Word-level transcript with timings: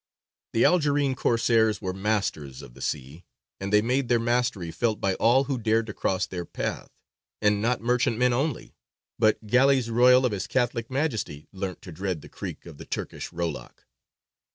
The 0.53 0.65
Algerine 0.65 1.13
Corsairs 1.13 1.79
were 1.79 1.93
masters 1.93 2.63
of 2.63 2.73
the 2.73 2.81
sea, 2.81 3.23
and 3.59 3.71
they 3.71 3.83
made 3.83 4.07
their 4.09 4.19
mastery 4.19 4.71
felt 4.71 4.99
by 4.99 5.13
all 5.13 5.43
who 5.43 5.59
dared 5.59 5.85
to 5.85 5.93
cross 5.93 6.25
their 6.25 6.43
path; 6.43 6.89
and 7.39 7.61
not 7.61 7.81
merchantmen 7.81 8.33
only, 8.33 8.73
but 9.19 9.45
galleys 9.45 9.91
royal 9.91 10.25
of 10.25 10.31
his 10.31 10.47
Catholic 10.47 10.89
Majesty 10.89 11.45
learnt 11.53 11.83
to 11.83 11.91
dread 11.91 12.21
the 12.23 12.29
creak 12.29 12.65
of 12.65 12.79
the 12.79 12.85
Turkish 12.85 13.31
rowlock. 13.31 13.85